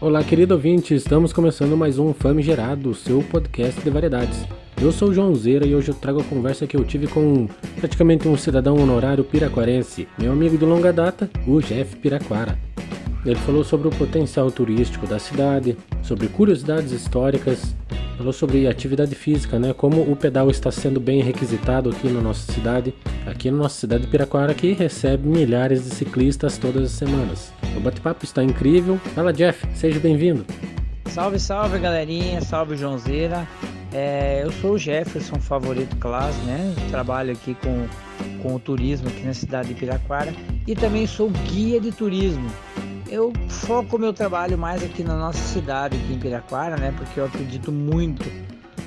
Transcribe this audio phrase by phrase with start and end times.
[0.00, 4.46] Olá, querido ouvinte, estamos começando mais um Famigerado, seu podcast de variedades.
[4.80, 7.46] Eu sou o João Zeira e hoje eu trago a conversa que eu tive com
[7.78, 12.58] praticamente um cidadão honorário piraquarense, meu amigo de longa data, o Jeff Piraquara.
[13.26, 17.76] Ele falou sobre o potencial turístico da cidade, sobre curiosidades históricas,
[18.20, 19.72] falou sobre atividade física, né?
[19.72, 22.92] Como o pedal está sendo bem requisitado aqui na nossa cidade,
[23.26, 27.50] aqui na nossa cidade de Piraquara, que recebe milhares de ciclistas todas as semanas.
[27.74, 28.98] O bate-papo está incrível.
[29.14, 30.44] Fala, Jeff, seja bem-vindo.
[31.06, 32.42] Salve, salve, galerinha.
[32.42, 33.48] Salve, Joãozeira.
[33.90, 36.74] É, eu sou o Jefferson Favorito Class, né?
[36.90, 37.86] Trabalho aqui com,
[38.42, 40.34] com o turismo aqui na cidade de Piraquara
[40.66, 42.50] e também sou guia de turismo.
[43.10, 46.94] Eu foco meu trabalho mais aqui na nossa cidade, aqui em Piraquara, né?
[46.96, 48.24] Porque eu acredito muito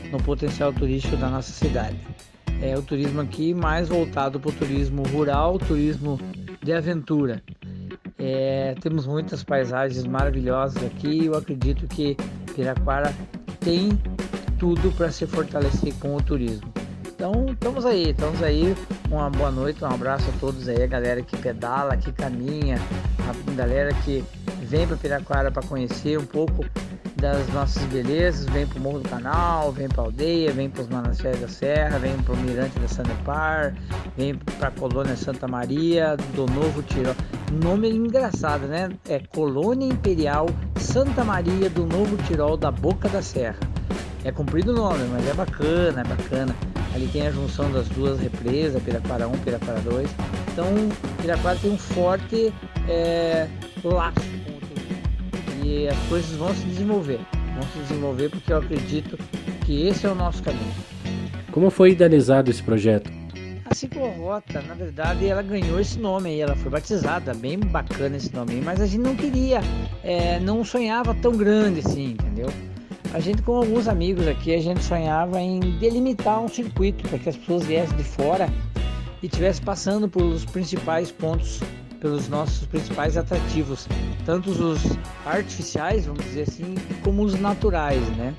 [0.09, 1.99] no potencial turístico da nossa cidade.
[2.61, 6.17] É o turismo aqui mais voltado para o turismo rural, turismo
[6.61, 7.43] de aventura.
[8.17, 12.15] É, temos muitas paisagens maravilhosas aqui eu acredito que
[12.55, 13.13] Piraquara
[13.59, 13.89] tem
[14.57, 16.71] tudo para se fortalecer com o turismo.
[17.25, 18.75] Então, estamos aí, estamos aí.
[19.09, 22.77] Uma boa noite, um abraço a todos aí, a galera que pedala, que caminha,
[23.17, 24.21] a galera que
[24.61, 26.65] vem para Piraquara para conhecer um pouco
[27.15, 30.81] das nossas belezas, vem para o Morro do Canal, vem para a aldeia, vem para
[30.81, 33.73] os Mananciais da Serra, vem para o Mirante da Sanepar,
[34.17, 37.15] vem para a Colônia Santa Maria do Novo Tirol.
[37.63, 38.89] Nome engraçado, né?
[39.07, 43.59] É Colônia Imperial Santa Maria do Novo Tirol da Boca da Serra.
[44.25, 46.72] É comprido o nome, mas é bacana, é bacana.
[46.93, 50.09] Ali tem a junção das duas represas, Piraquara 1 e Piraquara 2.
[50.51, 50.65] Então,
[51.19, 52.53] Piraquara tem um forte
[52.87, 53.47] é,
[53.83, 55.65] laço com o turismo.
[55.65, 57.19] E as coisas vão se desenvolver.
[57.55, 59.17] Vão se desenvolver porque eu acredito
[59.65, 60.73] que esse é o nosso caminho.
[61.51, 63.11] Como foi idealizado esse projeto?
[63.65, 68.31] A ciclorrota, na verdade, ela ganhou esse nome aí, ela foi batizada, bem bacana esse
[68.33, 69.61] nome aí, mas a gente não queria,
[70.03, 72.49] é, não sonhava tão grande assim, entendeu?
[73.13, 77.29] A gente, com alguns amigos aqui, a gente sonhava em delimitar um circuito para que
[77.29, 78.49] as pessoas viessem de fora
[79.21, 81.61] e estivessem passando pelos principais pontos,
[82.01, 83.87] pelos nossos principais atrativos,
[84.25, 84.97] tanto os
[85.27, 88.33] artificiais, vamos dizer assim, como os naturais, né?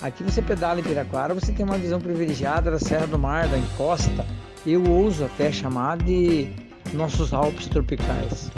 [0.00, 3.58] Aqui você pedala em Piraquara, você tem uma visão privilegiada da Serra do Mar, da
[3.58, 4.24] encosta.
[4.66, 6.48] Eu ouso até chamar de
[6.94, 8.50] nossos Alpes tropicais.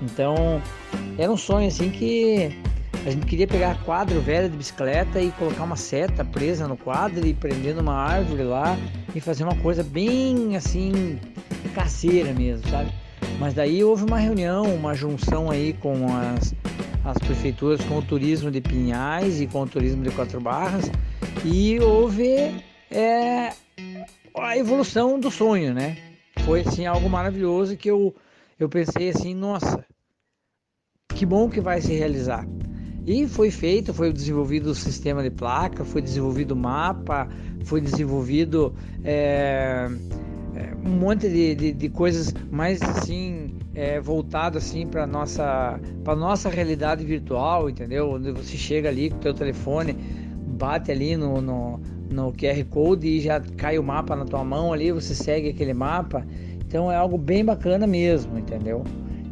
[0.00, 0.62] Então,
[1.18, 2.56] era um sonho assim que
[3.04, 7.26] a gente queria pegar quadro velho de bicicleta e colocar uma seta presa no quadro
[7.26, 8.76] e prender numa árvore lá
[9.14, 11.18] e fazer uma coisa bem assim
[11.74, 12.92] caseira mesmo, sabe?
[13.40, 16.54] Mas daí houve uma reunião, uma junção aí com as,
[17.04, 20.90] as prefeituras, com o turismo de Pinhais e com o turismo de Quatro Barras
[21.44, 23.52] e houve é,
[24.38, 25.96] a evolução do sonho, né?
[26.44, 28.14] Foi assim algo maravilhoso que eu,
[28.60, 29.84] eu pensei assim, nossa,
[31.14, 32.46] que bom que vai se realizar.
[33.06, 37.28] E foi feito, foi desenvolvido o sistema de placa, foi desenvolvido o mapa,
[37.64, 39.88] foi desenvolvido é,
[40.84, 46.48] um monte de, de, de, coisas mais assim é, voltado assim para nossa para nossa
[46.48, 48.10] realidade virtual, entendeu?
[48.10, 51.80] Onde você chega ali com o teu telefone, bate ali no, no,
[52.10, 55.74] no QR Code e já cai o mapa na tua mão ali, você segue aquele
[55.74, 56.24] mapa.
[56.66, 58.84] Então é algo bem bacana mesmo, entendeu?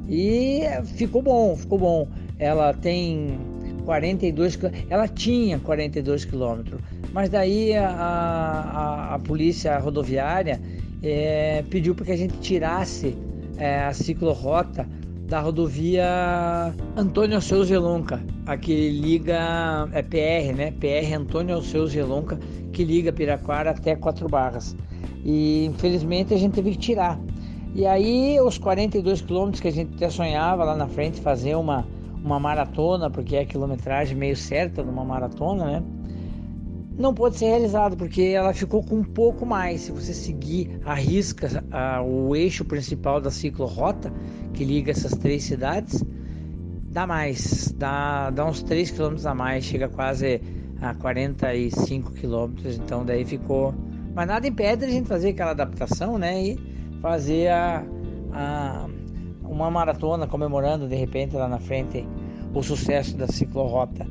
[0.08, 0.62] E
[0.96, 2.08] ficou bom, ficou bom.
[2.38, 3.38] Ela tem
[3.84, 4.58] 42
[4.88, 6.80] ela tinha 42 quilômetros,
[7.12, 10.60] mas daí a, a, a polícia rodoviária
[11.02, 13.16] é, pediu para que a gente tirasse
[13.56, 14.86] é, a ciclorrota
[15.30, 20.72] da rodovia Antônio Alceus Gelonca, a que liga, é PR, né?
[20.72, 22.36] PR Antônio Alceus Gelonca,
[22.72, 24.76] que liga Piraquara até Quatro Barras.
[25.24, 27.20] E infelizmente a gente teve que tirar.
[27.74, 31.86] E aí os 42 quilômetros que a gente até sonhava lá na frente fazer uma
[32.22, 35.82] uma maratona, porque é a quilometragem meio certa de uma maratona, né?
[36.98, 39.82] Não pode ser realizado porque ela ficou com um pouco mais.
[39.82, 44.12] Se você seguir a risca a, o eixo principal da ciclorrota
[44.52, 46.04] que liga essas três cidades,
[46.90, 50.42] dá mais, dá, dá uns 3 km a mais, chega quase
[50.80, 52.52] a 45 km.
[52.66, 53.74] Então daí ficou.
[54.14, 56.42] Mas nada impede a gente fazer aquela adaptação, né?
[56.42, 56.58] E
[57.00, 57.84] fazer a,
[58.32, 58.88] a
[59.60, 62.06] uma maratona comemorando de repente lá na frente
[62.54, 64.06] o sucesso da ciclorrota.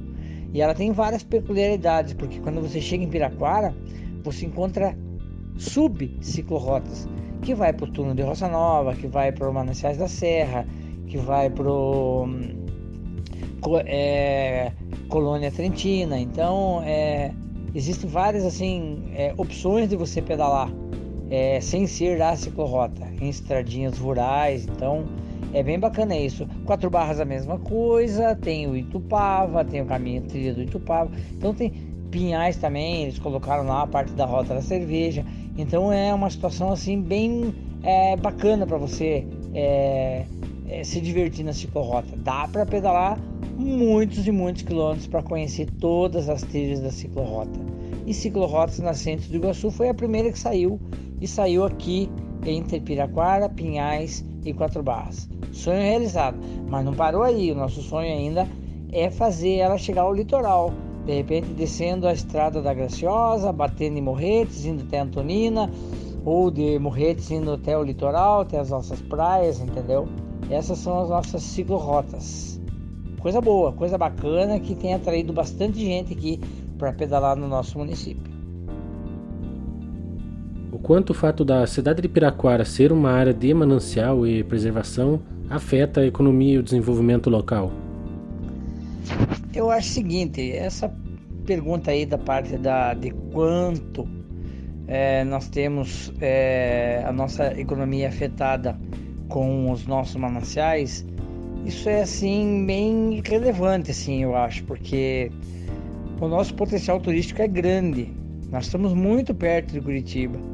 [0.54, 3.76] E ela tem várias peculiaridades, porque quando você chega em Piraquara,
[4.24, 4.98] você encontra
[5.58, 7.08] sub-ciclorrotas,
[7.42, 10.66] que vai para o túnel de Roça Nova, que vai para o Mananciais da Serra,
[11.08, 12.28] que vai para o
[13.86, 14.72] é,
[15.10, 16.20] Colônia Trentina.
[16.20, 17.32] Então, é,
[17.76, 20.72] existem várias assim é, opções de você pedalar
[21.30, 24.66] é, sem ser da ciclorrota, em estradinhas rurais.
[24.66, 25.06] Então,
[25.54, 26.48] é bem bacana isso.
[26.66, 31.12] Quatro Barras a mesma coisa, tem o Itupava, tem o caminho trilha do Itupava.
[31.32, 31.72] Então tem
[32.12, 35.26] Pinhais também, eles colocaram lá a parte da rota da cerveja.
[35.58, 37.54] Então é uma situação assim bem
[37.84, 40.26] é, bacana para você é,
[40.68, 42.16] é, se divertir na ciclorota.
[42.18, 43.20] Dá para pedalar
[43.58, 47.60] muitos e muitos quilômetros para conhecer todas as trilhas da ciclorota.
[48.06, 50.80] E ciclorotas Nascentes do Iguaçu foi a primeira que saiu
[51.22, 52.10] e saiu aqui
[52.46, 55.30] entre Piraquara, Pinhais e Quatro Barras.
[55.52, 56.38] Sonho realizado,
[56.68, 57.52] mas não parou aí.
[57.52, 58.48] O nosso sonho ainda
[58.92, 60.72] é fazer ela chegar ao litoral.
[61.06, 65.70] De repente descendo a estrada da Graciosa, batendo em Morretes, indo até Antonina,
[66.24, 70.08] ou de Morretes indo até o litoral, até as nossas praias, entendeu?
[70.50, 72.60] Essas são as nossas ciclorotas.
[73.20, 76.40] Coisa boa, coisa bacana que tem atraído bastante gente aqui
[76.78, 78.29] para pedalar no nosso município.
[80.72, 85.20] O quanto o fato da cidade de Piraquara ser uma área de manancial e preservação
[85.50, 87.72] afeta a economia e o desenvolvimento local?
[89.54, 90.94] Eu acho o seguinte, essa
[91.44, 94.08] pergunta aí da parte da, de quanto
[94.88, 98.80] é, nós temos é, a nossa economia afetada
[99.28, 101.04] com os nossos mananciais,
[101.66, 105.32] isso é assim bem relevante, assim, eu acho, porque
[106.22, 108.14] o nosso potencial turístico é grande.
[108.52, 110.49] Nós estamos muito perto de Curitiba.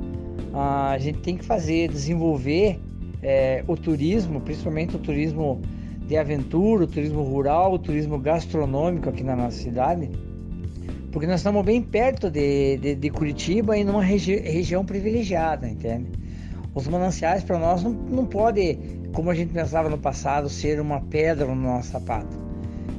[0.58, 2.80] A gente tem que fazer, desenvolver
[3.22, 5.62] é, o turismo, principalmente o turismo
[6.08, 10.10] de aventura, o turismo rural, o turismo gastronômico aqui na nossa cidade,
[11.12, 16.08] porque nós estamos bem perto de, de, de Curitiba e numa regi região privilegiada, entende?
[16.74, 18.30] Os mananciais para nós não, não
[19.14, 22.38] como a gente pensava no passado, ser uma pedra no nosso sapato.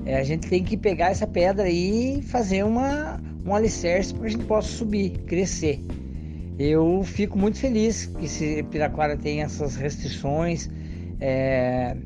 [0.05, 4.31] É, a gente tem que pegar essa pedra e fazer uma, um alicerce para a
[4.31, 5.81] gente possa subir, crescer.
[6.59, 10.71] Eu fico muito feliz que esse Piraquara tem essas restrições.
[11.21, 11.97] É,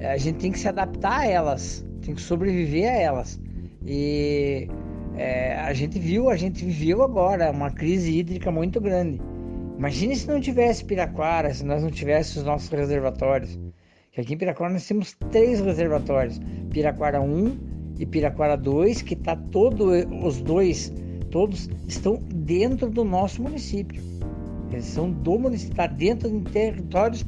[0.00, 3.40] a gente tem que se adaptar a elas, tem que sobreviver a elas.
[3.86, 4.68] E
[5.16, 9.20] é, a gente viu, a gente viveu agora uma crise hídrica muito grande.
[9.78, 13.58] Imagine se não tivesse Piraquara, se nós não tivéssemos os nossos reservatórios.
[14.12, 16.40] Que aqui em Piraquara nós temos três reservatórios:
[16.70, 17.58] Piraquara 1
[17.98, 19.90] e Piraquara 2, que está todo
[20.24, 20.92] os dois,
[21.30, 24.02] todos estão dentro do nosso município.
[24.70, 27.18] Eles são do município, está dentro do território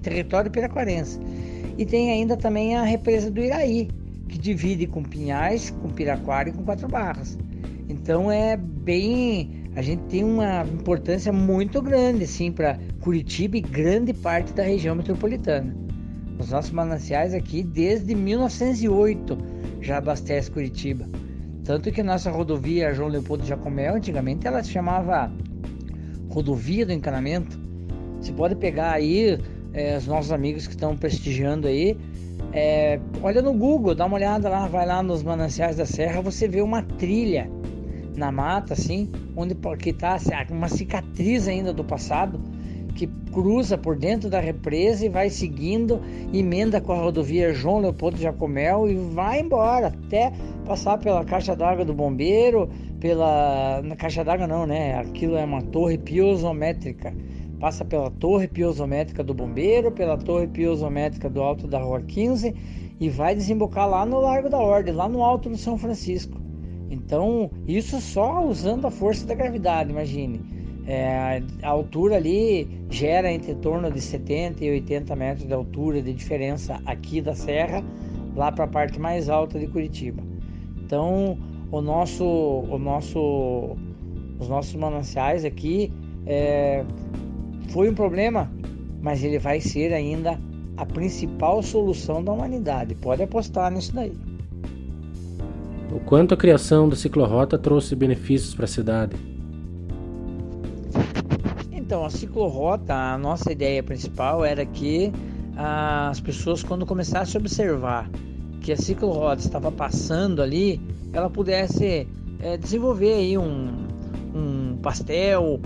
[0.00, 1.18] território piraquarense.
[1.76, 3.88] E tem ainda também a represa do Iraí,
[4.28, 7.38] que divide com Pinhais, com Piraquara e com Quatro Barras.
[7.88, 14.12] Então é bem, a gente tem uma importância muito grande assim para Curitiba e grande
[14.12, 15.74] parte da região metropolitana.
[16.38, 19.38] Os nossos mananciais aqui desde 1908
[19.80, 21.06] já abastece Curitiba.
[21.68, 25.30] Tanto que nossa rodovia João Leopoldo Jacomel, antigamente ela se chamava
[26.30, 27.60] Rodovia do Encanamento.
[28.18, 29.38] Você pode pegar aí
[29.74, 31.94] é, os nossos amigos que estão prestigiando aí,
[32.54, 36.48] é, olha no Google, dá uma olhada lá, vai lá nos mananciais da serra, você
[36.48, 37.50] vê uma trilha
[38.16, 42.40] na mata, assim, onde que tá assim, uma cicatriz ainda do passado
[42.98, 46.00] que cruza por dentro da represa e vai seguindo,
[46.34, 50.32] emenda com a rodovia João Leopoldo Jacomel e vai embora até
[50.66, 52.68] passar pela caixa d'água do bombeiro,
[52.98, 54.98] pela na caixa d'água não, né?
[54.98, 57.14] Aquilo é uma torre piezométrica
[57.60, 62.54] passa pela torre piezométrica do Bombeiro, pela torre piezométrica do Alto da Rua 15
[63.00, 66.40] e vai desembocar lá no Largo da Ordem, lá no Alto do São Francisco.
[66.88, 70.57] Então, isso só usando a força da gravidade, imagine.
[70.90, 76.14] É, a altura ali gera entre torno de 70 e 80 metros de altura de
[76.14, 77.84] diferença aqui da serra,
[78.34, 80.22] lá para a parte mais alta de Curitiba.
[80.82, 81.36] Então,
[81.70, 83.76] o nosso, o nosso,
[84.40, 85.92] os nossos mananciais aqui
[86.24, 86.82] é,
[87.68, 88.50] foi um problema,
[89.02, 90.40] mas ele vai ser ainda
[90.78, 92.94] a principal solução da humanidade.
[92.94, 94.14] Pode apostar nisso daí.
[95.92, 99.37] O quanto a criação da ciclorota trouxe benefícios para a cidade?
[101.88, 105.10] Então, a ciclorota, a nossa ideia principal era que
[105.56, 108.10] as pessoas, quando começassem a observar
[108.60, 110.78] que a ciclorota estava passando ali,
[111.14, 112.06] ela pudesse
[112.40, 113.88] é, desenvolver aí um,
[114.34, 115.62] um pastel,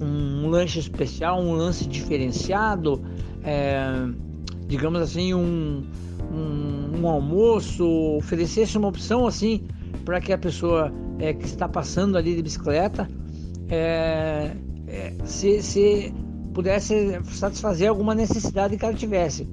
[0.00, 3.04] um lanche especial, um lance diferenciado,
[3.44, 3.82] é,
[4.68, 5.84] digamos assim, um,
[6.32, 9.68] um, um, almoço, oferecesse uma opção assim
[10.06, 13.06] para que a pessoa é, que está passando ali de bicicleta
[13.68, 14.56] é,
[14.88, 16.14] é, se, se
[16.54, 19.48] pudesse satisfazer alguma necessidade que ela tivesse.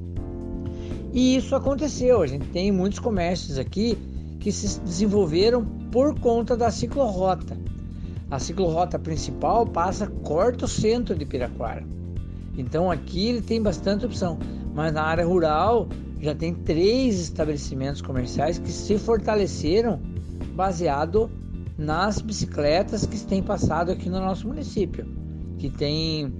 [1.14, 2.22] E isso aconteceu.
[2.22, 3.98] A gente tem muitos comércios aqui
[4.40, 7.58] que se desenvolveram por conta da ciclorota.
[8.30, 11.86] A ciclorota principal passa, corta o centro de Piraquara.
[12.58, 14.40] Então aqui ele tem bastante opção.
[14.74, 15.88] Mas na área rural
[16.20, 20.02] já tem três estabelecimentos comerciais que se fortaleceram
[20.54, 21.30] baseado
[21.78, 25.06] nas bicicletas que têm passado aqui no nosso município,
[25.58, 26.34] que tem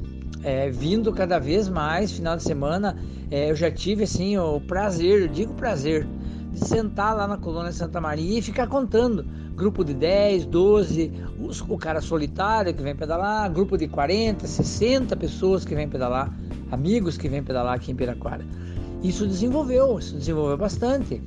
[0.44, 2.12] é, vindo cada vez mais.
[2.12, 2.98] Final de semana
[3.30, 6.08] é, eu já tive assim o prazer, eu digo prazer,
[6.52, 9.26] de sentar lá na colônia Santa Maria e ficar contando.
[9.56, 15.16] Grupo de 10, 12, os, o cara solitário que vem pedalar, grupo de 40, 60
[15.16, 16.32] pessoas que vem pedalar,
[16.72, 18.46] amigos que vem pedalar aqui em Piraquara.
[19.02, 21.22] Isso desenvolveu, isso desenvolveu bastante.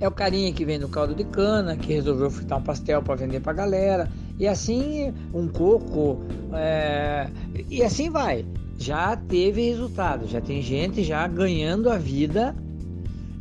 [0.00, 3.14] É o carinha que vem do caldo de cana, que resolveu fritar um pastel para
[3.14, 4.10] vender para galera.
[4.38, 6.20] E assim, um coco.
[6.52, 7.28] É...
[7.70, 8.44] E assim vai.
[8.78, 12.54] Já teve resultado, já tem gente já ganhando a vida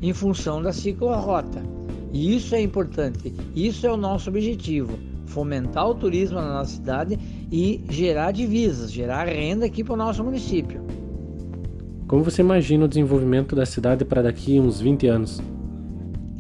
[0.01, 1.63] em função da ciclorrota.
[2.11, 7.17] E isso é importante, isso é o nosso objetivo: fomentar o turismo na nossa cidade
[7.51, 10.81] e gerar divisas, gerar renda aqui para o nosso município.
[12.07, 15.41] Como você imagina o desenvolvimento da cidade para daqui a uns 20 anos?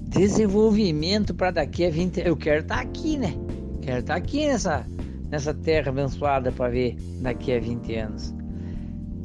[0.09, 3.33] Desenvolvimento para daqui a 20 Eu quero estar tá aqui, né?
[3.83, 4.85] Quero estar aqui nessa,
[5.29, 8.33] nessa terra abençoada para ver daqui a 20 anos.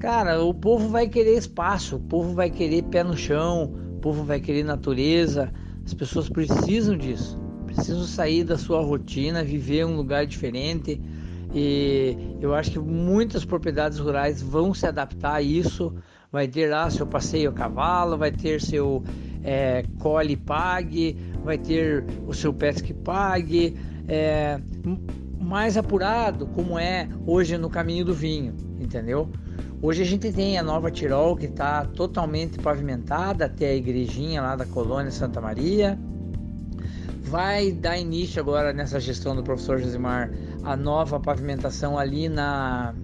[0.00, 4.24] Cara, o povo vai querer espaço, o povo vai querer pé no chão, o povo
[4.24, 5.52] vai querer natureza.
[5.84, 7.40] As pessoas precisam disso.
[7.66, 11.00] Precisam sair da sua rotina, viver um lugar diferente.
[11.54, 15.94] E eu acho que muitas propriedades rurais vão se adaptar a isso
[16.30, 19.02] vai ter lá seu passeio a cavalo, vai ter seu
[19.42, 23.76] é, cole pague, vai ter o seu pesque pague,
[24.08, 24.58] é,
[25.38, 29.30] mais apurado como é hoje no caminho do vinho, entendeu?
[29.80, 34.56] Hoje a gente tem a nova Tirol que está totalmente pavimentada até a igrejinha lá
[34.56, 35.96] da colônia Santa Maria.
[37.22, 40.32] Vai dar início agora nessa gestão do professor Josimar
[40.64, 42.94] a nova pavimentação ali na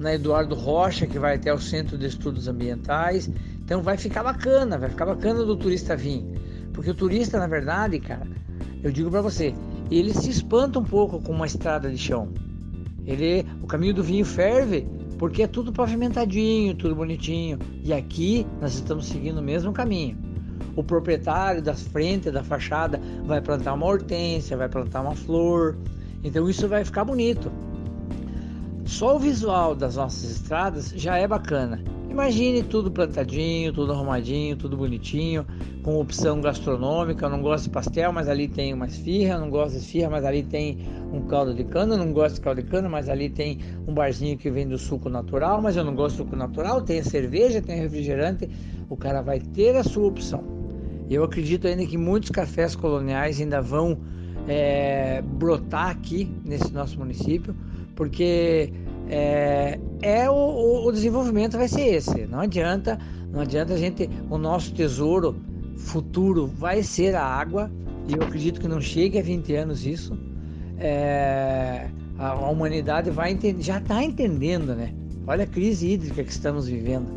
[0.00, 3.30] na Eduardo Rocha, que vai até o Centro de Estudos Ambientais.
[3.62, 6.24] Então vai ficar bacana, vai ficar bacana do turista vir.
[6.72, 8.26] Porque o turista, na verdade, cara,
[8.82, 9.54] eu digo para você,
[9.98, 12.28] ele se espanta um pouco com uma estrada de chão.
[13.04, 14.86] Ele, o caminho do vinho ferve
[15.18, 17.58] porque é tudo pavimentadinho, tudo bonitinho.
[17.84, 20.16] E aqui nós estamos seguindo o mesmo caminho.
[20.76, 25.76] O proprietário das frentes da fachada vai plantar uma hortência, vai plantar uma flor.
[26.24, 27.52] Então isso vai ficar bonito.
[28.86, 31.82] Só o visual das nossas estradas já é bacana.
[32.20, 35.46] Imagine tudo plantadinho, tudo arrumadinho, tudo bonitinho,
[35.82, 37.24] com opção gastronômica.
[37.24, 39.36] Eu não gosto de pastel, mas ali tem uma esfirra.
[39.36, 41.94] Eu não gosto de esfirra, mas ali tem um caldo de cana.
[41.94, 45.08] Eu não gosto de caldo de cana, mas ali tem um barzinho que vende suco
[45.08, 45.62] natural.
[45.62, 46.82] Mas eu não gosto de suco natural.
[46.82, 48.50] Tem cerveja, tem refrigerante.
[48.90, 50.44] O cara vai ter a sua opção.
[51.08, 53.98] Eu acredito ainda que muitos cafés coloniais ainda vão
[54.46, 57.56] é, brotar aqui nesse nosso município
[58.00, 58.72] porque
[59.10, 62.26] é, é o, o, desenvolvimento vai ser esse.
[62.26, 62.96] Não adianta,
[63.32, 65.34] não adianta a gente, o nosso tesouro
[65.76, 67.68] futuro vai ser a água.
[68.06, 70.16] E eu acredito que não chegue a 20 anos isso.
[70.78, 74.94] É, a, a, humanidade vai entender, já está entendendo, né?
[75.26, 77.08] Olha a crise hídrica que estamos vivendo.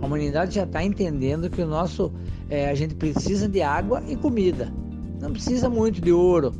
[0.00, 2.10] A humanidade já está entendendo que o nosso,
[2.48, 4.72] é, a gente precisa de água e comida.
[5.20, 6.52] Não precisa muito de ouro,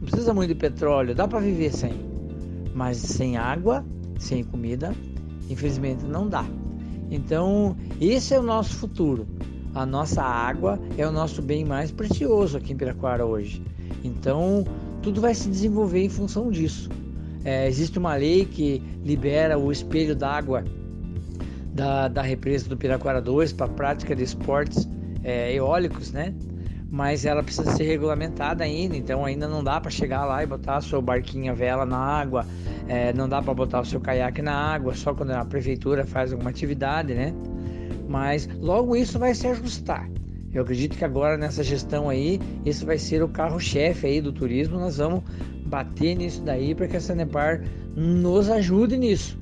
[0.00, 1.92] não precisa muito de petróleo, dá para viver sem.
[2.74, 3.84] Mas sem água,
[4.20, 4.94] sem comida,
[5.48, 6.44] infelizmente não dá.
[7.10, 9.26] Então, esse é o nosso futuro.
[9.74, 13.62] A nossa água é o nosso bem mais precioso aqui em Piraquara hoje.
[14.04, 14.64] Então,
[15.02, 16.88] tudo vai se desenvolver em função disso.
[17.44, 20.64] É, existe uma lei que libera o espelho d'água
[21.72, 24.86] da, da represa do Piraquara 2 para prática de esportes
[25.24, 26.34] é, eólicos, né?
[26.90, 30.78] mas ela precisa ser regulamentada ainda, então ainda não dá para chegar lá e botar
[30.78, 32.44] a sua barquinha vela na água,
[32.90, 36.32] é, não dá para botar o seu caiaque na água, só quando a prefeitura faz
[36.32, 37.32] alguma atividade, né?
[38.08, 40.10] Mas logo isso vai se ajustar.
[40.52, 44.80] Eu acredito que agora nessa gestão aí, isso vai ser o carro-chefe aí do turismo,
[44.80, 45.22] nós vamos
[45.66, 47.62] bater nisso daí para que a Sanepar
[47.94, 49.39] nos ajude nisso.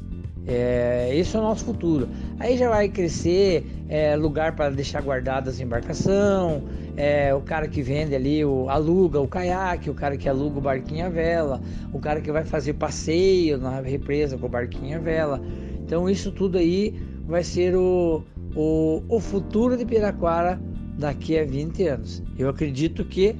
[0.50, 2.09] É, esse é o nosso futuro.
[2.40, 6.62] Aí já vai crescer é, lugar para deixar guardadas embarcação,
[6.97, 10.61] é, o cara que vende ali, o, aluga o caiaque, o cara que aluga o
[10.62, 11.61] barquinho à vela,
[11.93, 15.38] o cara que vai fazer passeio na represa com o barquinho à vela.
[15.85, 18.25] Então isso tudo aí vai ser o,
[18.57, 20.59] o, o futuro de Piraquara
[20.99, 22.23] daqui a 20 anos.
[22.38, 23.37] Eu acredito que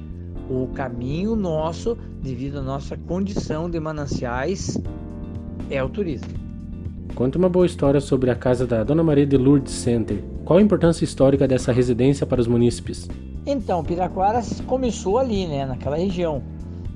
[0.47, 4.77] o caminho nosso, devido à nossa condição de mananciais,
[5.71, 6.48] é o turismo.
[7.15, 10.23] Conta uma boa história sobre a casa da Dona Maria de Lourdes Center.
[10.45, 13.07] Qual a importância histórica dessa residência para os munícipes?
[13.45, 16.41] Então, Piraquara começou ali, né, naquela região.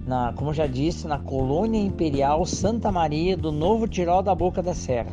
[0.08, 4.74] Na, como já disse, na colônia imperial Santa Maria do Novo Tirol da Boca da
[4.74, 5.12] Serra.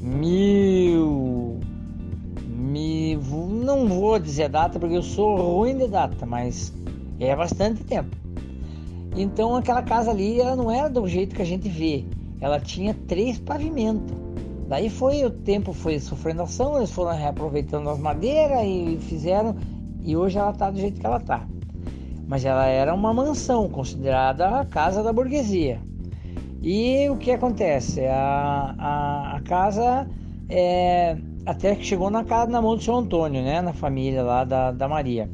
[0.00, 1.60] Mil,
[2.48, 3.20] mil
[3.64, 6.72] não vou dizer data porque eu sou ruim de data, mas
[7.18, 8.16] é bastante tempo.
[9.16, 12.04] Então aquela casa ali, ela não era do jeito que a gente vê.
[12.40, 14.25] Ela tinha três pavimentos.
[14.68, 19.54] Daí foi o tempo foi sofrendo ação, eles foram reaproveitando as madeiras e fizeram
[20.02, 21.46] e hoje ela está do jeito que ela está.
[22.26, 25.80] Mas ela era uma mansão, considerada a casa da burguesia.
[26.62, 28.04] E o que acontece?
[28.06, 30.08] A, a, a casa
[30.48, 33.60] é, até que chegou na casa na mão do seu Antônio, né?
[33.60, 35.30] Na família lá da, da Maria.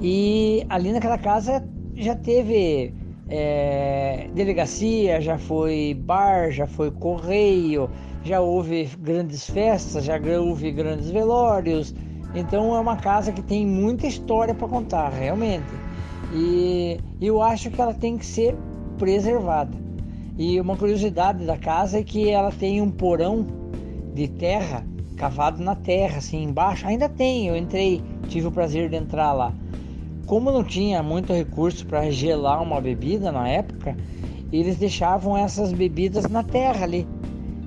[0.00, 2.94] E ali naquela casa já teve
[3.28, 7.90] é, delegacia, já foi bar, já foi correio,
[8.22, 11.94] já houve grandes festas, já houve grandes velórios.
[12.34, 15.66] Então é uma casa que tem muita história para contar, realmente.
[16.32, 18.54] E eu acho que ela tem que ser
[18.98, 19.76] preservada.
[20.36, 23.46] E uma curiosidade da casa é que ela tem um porão
[24.14, 24.84] de terra
[25.16, 26.86] cavado na terra, assim embaixo.
[26.86, 29.52] Ainda tem, eu entrei, tive o prazer de entrar lá.
[30.28, 33.96] Como não tinha muito recurso para gelar uma bebida na época,
[34.52, 37.08] eles deixavam essas bebidas na terra ali.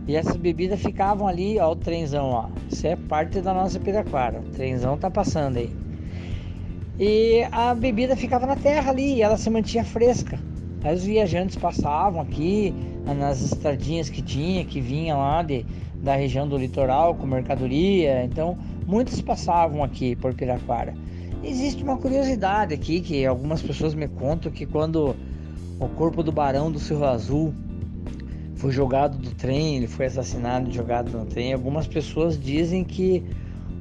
[0.07, 2.49] E essas bebidas ficavam ali, ó, o trenzão, ó.
[2.71, 4.41] Isso é parte da nossa Piraquara.
[4.41, 5.75] O trenzão tá passando aí.
[6.99, 10.37] E a bebida ficava na terra ali e ela se mantinha fresca.
[10.83, 12.75] Aí os viajantes passavam aqui
[13.17, 15.65] nas estradinhas que tinha, que vinha lá de,
[15.95, 18.23] da região do litoral com mercadoria.
[18.23, 20.93] Então, muitos passavam aqui por Piraquara.
[21.43, 25.15] Existe uma curiosidade aqui que algumas pessoas me contam que quando
[25.79, 27.53] o corpo do Barão do Cerro Azul
[28.55, 33.25] foi jogado do trem, ele foi assassinado e jogado no trem, algumas pessoas dizem que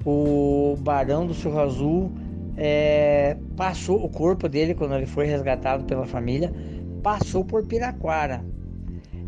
[0.06, 2.12] o Barão do Cerro Azul
[2.56, 6.50] é, passou o corpo dele quando ele foi resgatado pela família,
[7.02, 8.42] passou por Piraquara.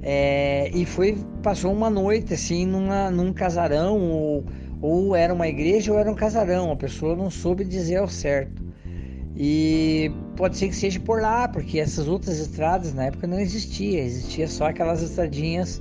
[0.01, 4.45] É, e foi passou uma noite assim numa, num casarão ou
[4.83, 8.61] ou era uma igreja ou era um casarão, a pessoa não soube dizer ao certo.
[9.37, 14.03] E pode ser que seja por lá, porque essas outras estradas na época não existia,
[14.03, 15.81] existia só aquelas estradinhas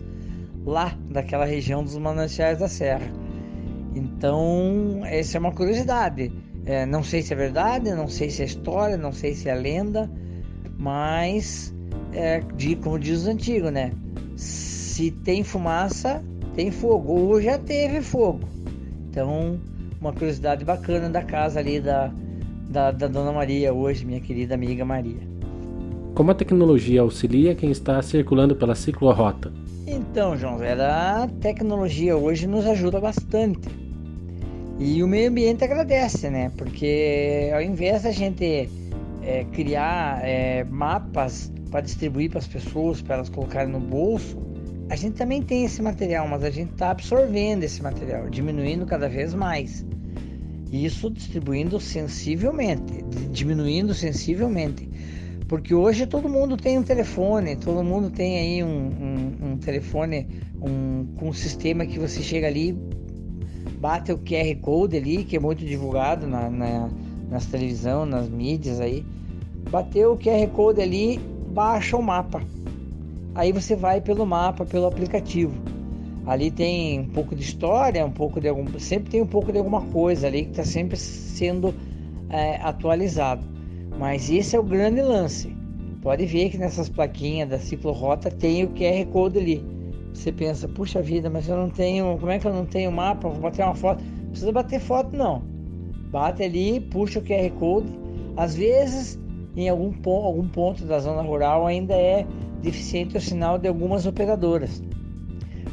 [0.64, 3.12] lá daquela região dos mananciais da serra.
[3.96, 6.32] Então, essa é uma curiosidade.
[6.66, 9.56] É, não sei se é verdade, não sei se é história, não sei se é
[9.56, 10.10] lenda,
[10.78, 11.74] mas
[12.14, 13.92] é, de, como diz os antigos, né?
[14.38, 16.24] Se tem fumaça,
[16.56, 18.61] tem fogo, ou já teve fogo.
[19.12, 19.60] Então,
[20.00, 22.10] uma curiosidade bacana da casa ali da,
[22.70, 25.20] da, da Dona Maria hoje, minha querida amiga Maria.
[26.16, 29.52] Como a tecnologia auxilia quem está circulando pela ciclorrota?
[29.86, 33.68] Então, João Vera, a tecnologia hoje nos ajuda bastante.
[34.80, 36.50] E o meio ambiente agradece, né?
[36.58, 38.70] Porque ao invés da gente
[39.24, 44.38] é, criar é, mapas para distribuir para as pessoas, para elas colocarem no bolso,
[44.92, 49.08] a gente também tem esse material, mas a gente está absorvendo esse material, diminuindo cada
[49.08, 49.86] vez mais.
[50.70, 53.02] Isso distribuindo sensivelmente,
[53.32, 54.90] diminuindo sensivelmente.
[55.48, 60.28] Porque hoje todo mundo tem um telefone, todo mundo tem aí um, um, um telefone
[60.62, 62.78] um, com um sistema que você chega ali,
[63.80, 66.90] bate o QR Code ali, que é muito divulgado na, na,
[67.30, 69.06] nas televisão, nas mídias aí.
[69.70, 71.18] Bateu o QR Code ali,
[71.54, 72.42] baixa o mapa
[73.36, 75.54] aí você vai pelo mapa, pelo aplicativo.
[76.26, 79.58] Ali tem um pouco de história, um pouco de algum, sempre tem um pouco de
[79.58, 81.74] alguma coisa ali que está sempre sendo
[82.30, 83.44] é, atualizado.
[83.98, 85.56] Mas esse é o grande lance.
[86.02, 89.66] Pode ver que nessas plaquinhas da ciclorota tem o QR Code ali.
[90.14, 92.18] Você pensa, puxa vida, mas eu não tenho.
[92.18, 93.30] Como é que eu não tenho mapa?
[93.30, 94.04] Vou bater uma foto.
[94.04, 95.44] Não precisa bater foto, não.
[96.12, 97.88] Bate ali, puxa o QR Code.
[98.36, 99.20] Às vezes,
[99.56, 102.26] em algum, algum ponto da zona rural, ainda é
[102.62, 104.82] deficiente o sinal de algumas operadoras,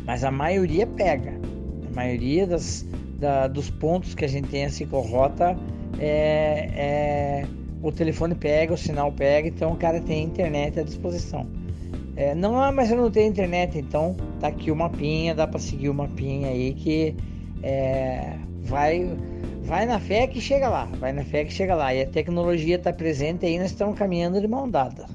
[0.04, 1.38] mas a maioria pega.
[1.90, 2.86] A maioria das,
[3.18, 5.56] da, dos pontos que a gente tem a ciclorrota
[5.98, 7.46] é, é,
[7.82, 11.46] o telefone pega, o sinal pega, então o cara tem internet à disposição.
[12.16, 15.60] É, não, ah, mas eu não tenho internet, então tá aqui o mapinha, dá para
[15.60, 17.14] seguir o mapinha aí que
[17.62, 19.16] é, vai
[19.62, 21.94] vai na fé que chega lá, vai na fé que chega lá.
[21.94, 25.06] E a tecnologia está presente aí, nós estamos caminhando de mão dada.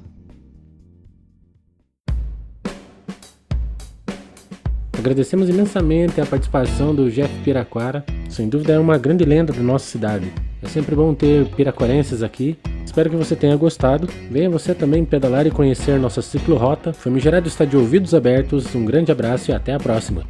[5.04, 8.02] Agradecemos imensamente a participação do Jeff Piraquara.
[8.26, 10.32] Sem dúvida é uma grande lenda da nossa cidade.
[10.62, 12.56] É sempre bom ter piraquarenses aqui.
[12.82, 14.08] Espero que você tenha gostado.
[14.30, 16.94] Venha você também pedalar e conhecer nossa ciclorota.
[16.94, 18.74] Famigerado está de ouvidos abertos.
[18.74, 20.24] Um grande abraço e até a próxima.